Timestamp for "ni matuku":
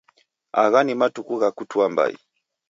0.83-1.33